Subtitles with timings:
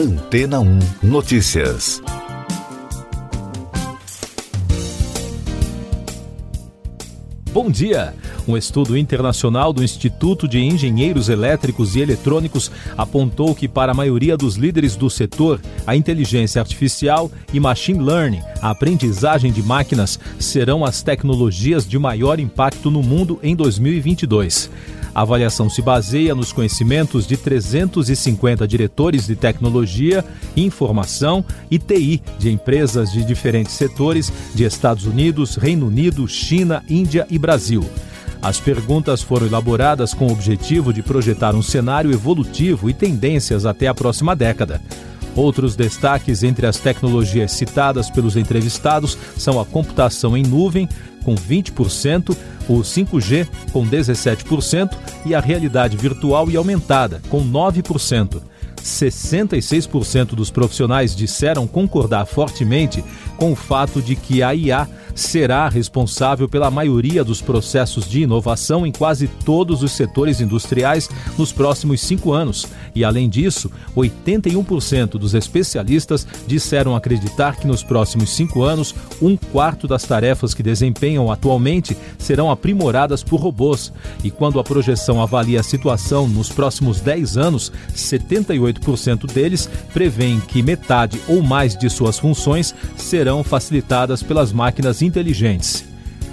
[0.00, 2.00] Antena 1 Notícias.
[7.52, 8.14] Bom dia!
[8.48, 14.38] Um estudo internacional do Instituto de Engenheiros Elétricos e Eletrônicos apontou que, para a maioria
[14.38, 20.82] dos líderes do setor, a inteligência artificial e machine learning, a aprendizagem de máquinas, serão
[20.82, 24.70] as tecnologias de maior impacto no mundo em 2022.
[25.14, 30.24] A avaliação se baseia nos conhecimentos de 350 diretores de tecnologia,
[30.56, 37.26] informação e TI de empresas de diferentes setores de Estados Unidos, Reino Unido, China, Índia
[37.28, 37.84] e Brasil.
[38.42, 43.86] As perguntas foram elaboradas com o objetivo de projetar um cenário evolutivo e tendências até
[43.86, 44.80] a próxima década.
[45.36, 50.88] Outros destaques entre as tecnologias citadas pelos entrevistados são a computação em nuvem,
[51.24, 52.36] com 20%,
[52.68, 58.42] o 5G, com 17%, e a realidade virtual e aumentada, com 9%.
[58.82, 63.04] 66% dos profissionais disseram concordar fortemente
[63.36, 68.86] com o fato de que a IA será responsável pela maioria dos processos de inovação
[68.86, 71.08] em quase todos os setores industriais
[71.38, 72.66] nos próximos cinco anos.
[72.94, 79.86] E, além disso, 81% dos especialistas disseram acreditar que nos próximos cinco anos, um quarto
[79.86, 83.92] das tarefas que desempenham atualmente serão aprimoradas por robôs.
[84.22, 90.62] E quando a projeção avalia a situação nos próximos 10 anos, 78% deles prevêem que
[90.62, 95.90] metade ou mais de suas funções serão facilitadas pelas máquinas inteligentes.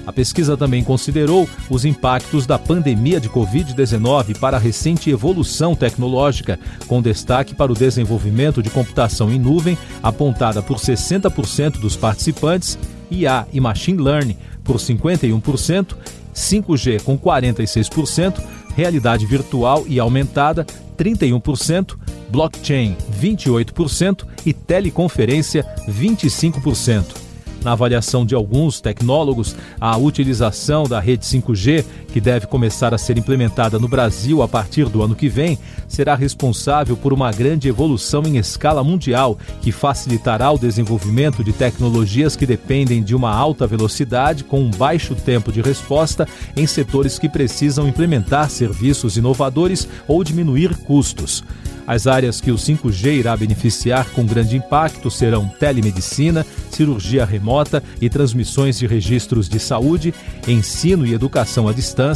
[0.07, 6.57] A pesquisa também considerou os impactos da pandemia de Covid-19 para a recente evolução tecnológica,
[6.87, 12.79] com destaque para o desenvolvimento de computação em nuvem, apontada por 60% dos participantes,
[13.11, 15.97] IA e Machine Learning por 51%,
[16.33, 18.41] 5G com 46%,
[18.77, 20.65] realidade virtual e aumentada
[20.97, 21.97] 31%,
[22.29, 27.26] blockchain 28% e teleconferência 25%.
[27.67, 31.83] Na avaliação de alguns tecnólogos, a utilização da rede 5G,
[32.17, 35.55] que deve começar a ser implementada no Brasil a partir do ano que vem,
[35.87, 42.35] será responsável por uma grande evolução em escala mundial, que facilitará o desenvolvimento de tecnologias
[42.35, 47.29] que dependem de uma alta velocidade com um baixo tempo de resposta em setores que
[47.29, 51.43] precisam implementar serviços inovadores ou diminuir custos.
[51.87, 58.09] As áreas que o 5G irá beneficiar com grande impacto serão telemedicina, cirurgia remota e
[58.09, 60.13] transmissões de registros de saúde,
[60.45, 62.06] ensino e educação à distância,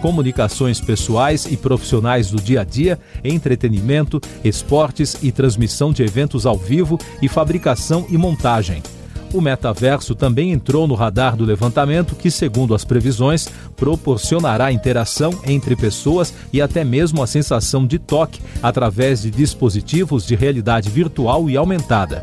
[0.00, 6.56] comunicações pessoais e profissionais do dia a dia, entretenimento, esportes e transmissão de eventos ao
[6.56, 8.82] vivo e fabricação e montagem.
[9.32, 15.76] O metaverso também entrou no radar do levantamento, que, segundo as previsões, proporcionará interação entre
[15.76, 21.56] pessoas e até mesmo a sensação de toque através de dispositivos de realidade virtual e
[21.56, 22.22] aumentada.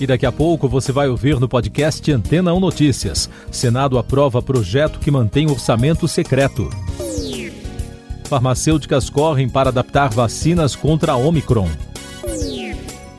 [0.00, 3.28] E daqui a pouco você vai ouvir no podcast Antena 1 Notícias.
[3.50, 6.70] Senado aprova projeto que mantém orçamento secreto.
[8.24, 11.68] Farmacêuticas correm para adaptar vacinas contra a Omicron.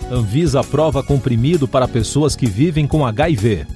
[0.09, 3.67] Anvisa aprova comprimido para pessoas que vivem com HIV.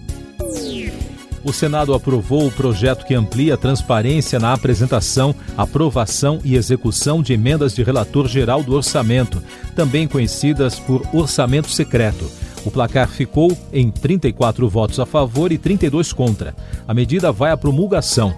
[1.43, 7.33] O Senado aprovou o projeto que amplia a transparência na apresentação, aprovação e execução de
[7.33, 9.43] emendas de relator geral do orçamento,
[9.75, 12.31] também conhecidas por orçamento secreto.
[12.65, 16.55] O placar ficou em 34 votos a favor e 32 contra.
[16.87, 18.33] A medida vai à promulgação.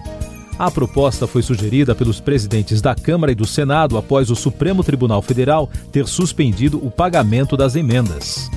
[0.57, 5.21] A proposta foi sugerida pelos presidentes da Câmara e do Senado após o Supremo Tribunal
[5.21, 8.49] Federal ter suspendido o pagamento das emendas.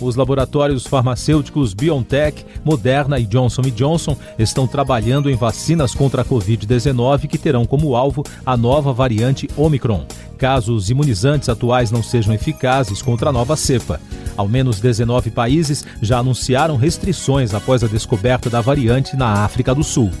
[0.00, 7.26] Os laboratórios farmacêuticos BioNTech, Moderna e Johnson Johnson estão trabalhando em vacinas contra a Covid-19
[7.26, 13.02] que terão como alvo a nova variante Omicron, caso os imunizantes atuais não sejam eficazes
[13.02, 14.00] contra a nova cepa.
[14.36, 19.82] Ao menos 19 países já anunciaram restrições após a descoberta da variante na África do
[19.82, 20.12] Sul.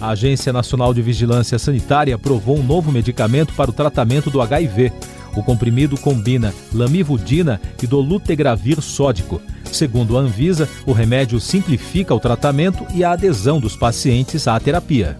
[0.00, 4.92] A Agência Nacional de Vigilância Sanitária aprovou um novo medicamento para o tratamento do HIV.
[5.36, 9.40] O comprimido combina lamivudina e dolutegravir sódico.
[9.70, 15.16] Segundo a Anvisa, o remédio simplifica o tratamento e a adesão dos pacientes à terapia.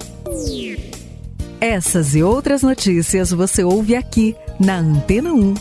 [1.61, 5.55] Essas e outras notícias você ouve aqui na Antena 1.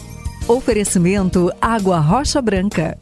[0.47, 2.97] Oferecimento Água Rocha Branca.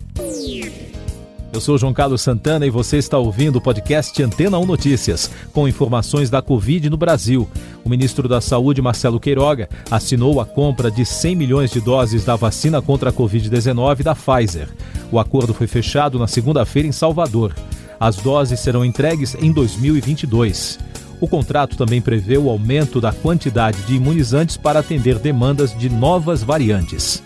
[1.54, 5.68] Eu sou João Carlos Santana e você está ouvindo o podcast Antena 1 Notícias, com
[5.68, 7.48] informações da Covid no Brasil.
[7.86, 12.36] O ministro da Saúde, Marcelo Queiroga, assinou a compra de 100 milhões de doses da
[12.36, 14.68] vacina contra a Covid-19 da Pfizer.
[15.12, 17.54] O acordo foi fechado na segunda-feira em Salvador.
[18.00, 20.80] As doses serão entregues em 2022.
[21.22, 26.42] O contrato também prevê o aumento da quantidade de imunizantes para atender demandas de novas
[26.42, 27.22] variantes.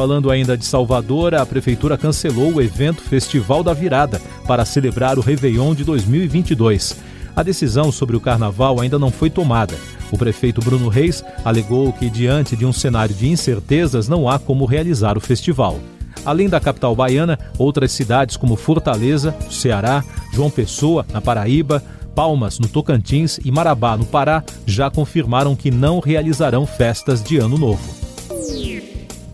[0.00, 5.20] Falando ainda de Salvador, a prefeitura cancelou o evento Festival da Virada para celebrar o
[5.20, 6.96] Réveillon de 2022.
[7.36, 9.74] A decisão sobre o carnaval ainda não foi tomada.
[10.10, 14.64] O prefeito Bruno Reis alegou que, diante de um cenário de incertezas, não há como
[14.64, 15.78] realizar o festival.
[16.24, 20.02] Além da capital baiana, outras cidades como Fortaleza, Ceará,
[20.32, 26.00] João Pessoa, na Paraíba, Palmas, no Tocantins e Marabá, no Pará, já confirmaram que não
[26.00, 27.99] realizarão festas de Ano Novo.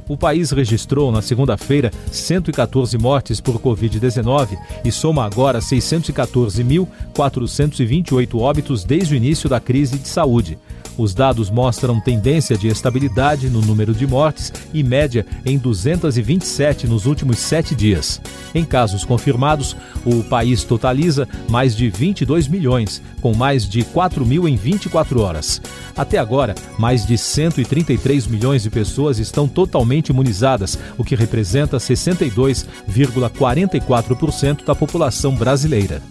[0.08, 9.14] O país registrou na segunda-feira 114 mortes por Covid-19 e soma agora 614.428 óbitos desde
[9.14, 10.56] o início da crise de saúde.
[10.99, 17.05] Os dados mostram tendência de estabilidade no número de mortes e média em 227 nos
[17.05, 18.19] últimos sete dias.
[18.55, 19.76] Em casos confirmados,
[20.06, 25.61] o país totaliza mais de 22 milhões, com mais de 4 mil em 24 horas.
[25.94, 29.47] Até agora, mais de 133 milhões de pessoas estão
[29.96, 36.02] totalmente imunizadas, o que representa 62,44% da população brasileira.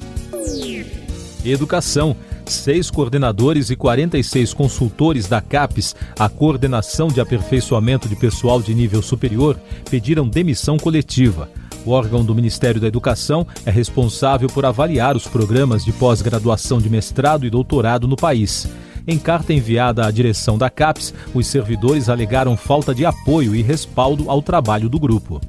[1.43, 2.15] Educação
[2.47, 9.01] seis coordenadores e 46 consultores da CAPES, a Coordenação de Aperfeiçoamento de Pessoal de Nível
[9.01, 9.59] Superior,
[9.89, 11.49] pediram demissão coletiva.
[11.83, 16.87] O órgão do Ministério da Educação é responsável por avaliar os programas de pós-graduação de
[16.87, 18.67] mestrado e doutorado no país.
[19.07, 24.29] Em carta enviada à direção da CAPES, os servidores alegaram falta de apoio e respaldo
[24.29, 25.39] ao trabalho do grupo.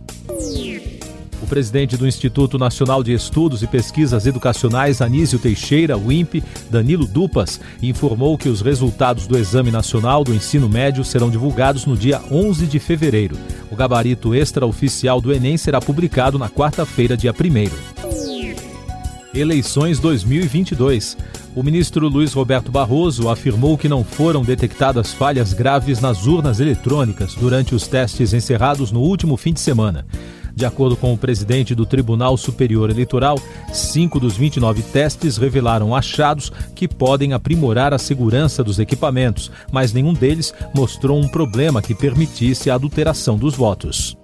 [1.43, 7.07] O presidente do Instituto Nacional de Estudos e Pesquisas Educacionais, Anísio Teixeira, o INPE, Danilo
[7.07, 12.21] Dupas, informou que os resultados do Exame Nacional do Ensino Médio serão divulgados no dia
[12.31, 13.39] 11 de fevereiro.
[13.71, 17.96] O gabarito extraoficial do Enem será publicado na quarta-feira, dia 1
[19.37, 21.15] Eleições 2022.
[21.55, 27.35] O ministro Luiz Roberto Barroso afirmou que não foram detectadas falhas graves nas urnas eletrônicas
[27.35, 30.07] durante os testes encerrados no último fim de semana.
[30.55, 33.39] De acordo com o presidente do Tribunal Superior Eleitoral,
[33.75, 40.15] cinco dos 29 testes revelaram achados que podem aprimorar a segurança dos equipamentos, mas nenhum
[40.15, 44.17] deles mostrou um problema que permitisse a adulteração dos votos.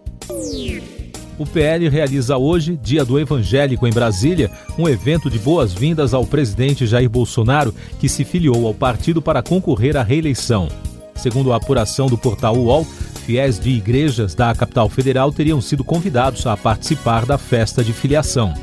[1.43, 4.49] O PL realiza hoje, Dia do Evangélico em Brasília,
[4.79, 9.97] um evento de boas-vindas ao presidente Jair Bolsonaro, que se filiou ao partido para concorrer
[9.97, 10.69] à reeleição.
[11.17, 12.85] Segundo a apuração do portal UOL,
[13.27, 18.55] fiéis de igrejas da capital federal teriam sido convidados a participar da festa de filiação.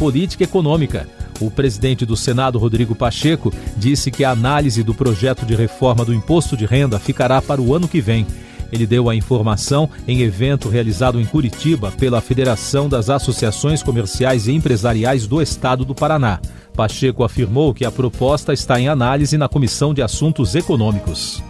[0.00, 1.06] Política econômica.
[1.40, 6.12] O presidente do Senado, Rodrigo Pacheco, disse que a análise do projeto de reforma do
[6.12, 8.26] imposto de renda ficará para o ano que vem.
[8.72, 14.52] Ele deu a informação em evento realizado em Curitiba pela Federação das Associações Comerciais e
[14.52, 16.40] Empresariais do Estado do Paraná.
[16.74, 21.42] Pacheco afirmou que a proposta está em análise na Comissão de Assuntos Econômicos.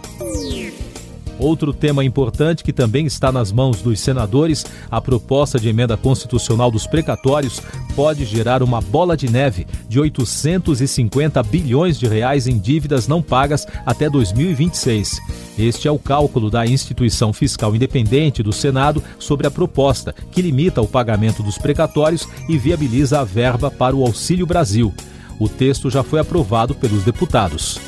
[1.41, 6.69] Outro tema importante que também está nas mãos dos senadores, a proposta de emenda constitucional
[6.69, 7.59] dos precatórios
[7.95, 13.65] pode gerar uma bola de neve de 850 bilhões de reais em dívidas não pagas
[13.87, 15.19] até 2026.
[15.57, 20.79] Este é o cálculo da instituição fiscal independente do Senado sobre a proposta, que limita
[20.79, 24.93] o pagamento dos precatórios e viabiliza a verba para o Auxílio Brasil.
[25.39, 27.79] O texto já foi aprovado pelos deputados.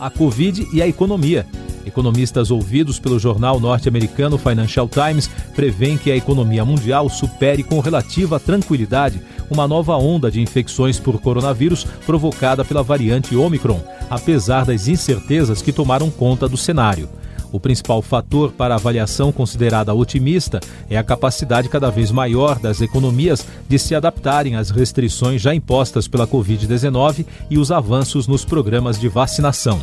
[0.00, 1.46] A Covid e a economia.
[1.90, 8.38] Economistas ouvidos pelo jornal norte-americano Financial Times prevêem que a economia mundial supere com relativa
[8.38, 9.20] tranquilidade
[9.50, 15.72] uma nova onda de infecções por coronavírus provocada pela variante Omicron, apesar das incertezas que
[15.72, 17.08] tomaram conta do cenário.
[17.50, 22.80] O principal fator para a avaliação considerada otimista é a capacidade cada vez maior das
[22.80, 28.96] economias de se adaptarem às restrições já impostas pela Covid-19 e os avanços nos programas
[28.96, 29.80] de vacinação.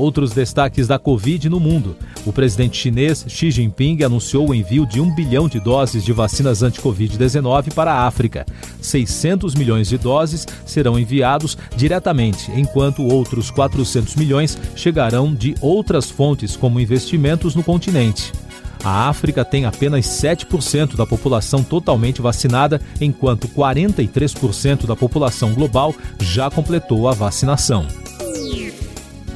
[0.00, 1.94] Outros destaques da Covid no mundo.
[2.24, 6.62] O presidente chinês Xi Jinping anunciou o envio de um bilhão de doses de vacinas
[6.62, 8.46] anti-Covid-19 para a África.
[8.80, 16.56] 600 milhões de doses serão enviados diretamente, enquanto outros 400 milhões chegarão de outras fontes,
[16.56, 18.32] como investimentos no continente.
[18.82, 26.50] A África tem apenas 7% da população totalmente vacinada, enquanto 43% da população global já
[26.50, 27.86] completou a vacinação.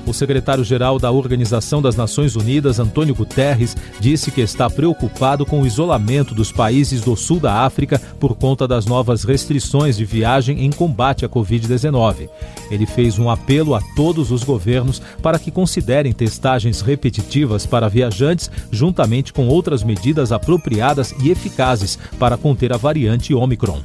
[0.06, 5.66] O secretário-geral da Organização das Nações Unidas, Antônio Guterres, disse que está preocupado com o
[5.66, 10.70] isolamento dos países do sul da África por conta das novas restrições de viagem em
[10.70, 12.28] combate à Covid-19.
[12.70, 18.50] Ele fez um apelo a todos os governos para que considerem testagens repetitivas para viajantes,
[18.70, 23.80] juntamente com outras medidas apropriadas e eficazes para conter a variante Omicron.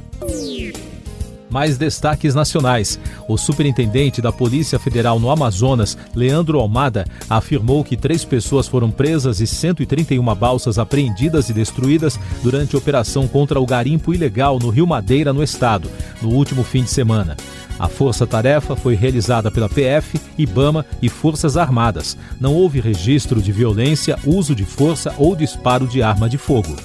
[1.50, 2.98] Mais destaques nacionais.
[3.28, 9.40] O superintendente da Polícia Federal no Amazonas, Leandro Almada, afirmou que três pessoas foram presas
[9.40, 14.86] e 131 balsas apreendidas e destruídas durante a operação contra o garimpo ilegal no Rio
[14.86, 15.90] Madeira, no estado,
[16.22, 17.36] no último fim de semana.
[17.80, 22.14] A força-tarefa foi realizada pela PF, IBAMA e Forças Armadas.
[22.38, 26.76] Não houve registro de violência, uso de força ou disparo de arma de fogo.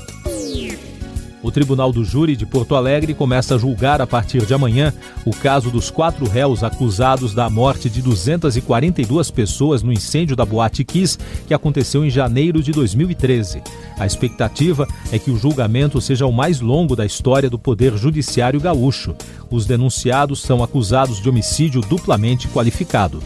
[1.45, 4.91] O Tribunal do Júri de Porto Alegre começa a julgar a partir de amanhã
[5.23, 10.83] o caso dos quatro réus acusados da morte de 242 pessoas no incêndio da Boate
[10.83, 13.61] Kiss, que aconteceu em janeiro de 2013.
[13.95, 18.59] A expectativa é que o julgamento seja o mais longo da história do Poder Judiciário
[18.59, 19.13] gaúcho.
[19.47, 23.21] Os denunciados são acusados de homicídio duplamente qualificado.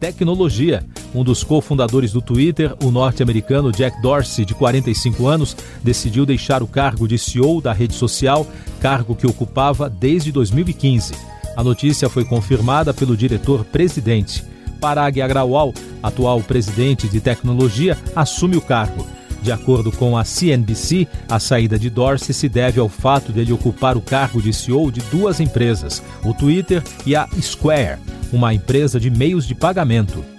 [0.00, 0.84] Tecnologia.
[1.14, 6.66] Um dos cofundadores do Twitter, o norte-americano Jack Dorsey, de 45 anos, decidiu deixar o
[6.66, 8.44] cargo de CEO da rede social,
[8.80, 11.14] cargo que ocupava desde 2015.
[11.56, 14.44] A notícia foi confirmada pelo diretor-presidente.
[14.80, 19.06] Parag Agrawal, atual presidente de tecnologia, assume o cargo.
[19.40, 23.52] De acordo com a CNBC, a saída de Dorsey se deve ao fato de ele
[23.52, 28.00] ocupar o cargo de CEO de duas empresas, o Twitter e a Square,
[28.32, 30.33] uma empresa de meios de pagamento.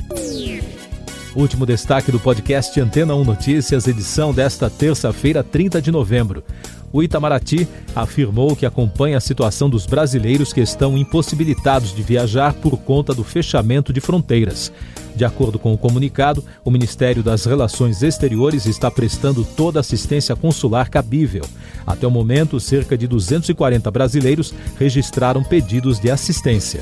[1.35, 6.41] Último destaque do podcast Antena 1 Notícias, edição desta terça-feira, 30 de novembro.
[6.93, 12.77] O Itamaraty afirmou que acompanha a situação dos brasileiros que estão impossibilitados de viajar por
[12.77, 14.71] conta do fechamento de fronteiras.
[15.13, 20.37] De acordo com o comunicado, o Ministério das Relações Exteriores está prestando toda a assistência
[20.37, 21.43] consular cabível.
[21.85, 26.81] Até o momento, cerca de 240 brasileiros registraram pedidos de assistência.